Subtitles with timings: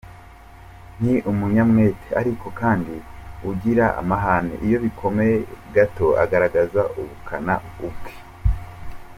[1.01, 2.93] Ni umunyamwete ariko kandi
[3.49, 5.35] ugira amahane iyo bikomeye
[5.75, 7.53] gato agaragaza ubukana
[7.87, 8.11] ubwe.